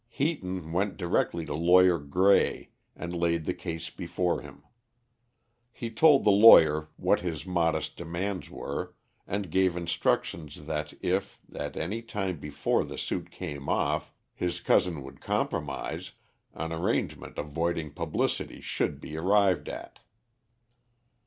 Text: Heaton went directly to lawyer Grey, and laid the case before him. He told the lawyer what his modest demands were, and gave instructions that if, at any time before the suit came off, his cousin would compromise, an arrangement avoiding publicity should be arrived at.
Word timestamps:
Heaton 0.09 0.71
went 0.73 0.97
directly 0.97 1.45
to 1.45 1.53
lawyer 1.53 1.99
Grey, 1.99 2.71
and 2.95 3.13
laid 3.13 3.45
the 3.45 3.53
case 3.53 3.91
before 3.91 4.41
him. 4.41 4.63
He 5.71 5.91
told 5.91 6.23
the 6.25 6.31
lawyer 6.31 6.89
what 6.95 7.19
his 7.19 7.45
modest 7.45 7.97
demands 7.97 8.49
were, 8.49 8.95
and 9.27 9.51
gave 9.51 9.77
instructions 9.77 10.65
that 10.65 10.91
if, 11.01 11.39
at 11.53 11.77
any 11.77 12.01
time 12.01 12.39
before 12.39 12.83
the 12.83 12.97
suit 12.97 13.29
came 13.29 13.69
off, 13.69 14.11
his 14.33 14.59
cousin 14.59 15.03
would 15.03 15.21
compromise, 15.21 16.13
an 16.55 16.73
arrangement 16.73 17.37
avoiding 17.37 17.91
publicity 17.91 18.59
should 18.59 18.99
be 19.01 19.15
arrived 19.15 19.69
at. 19.69 19.99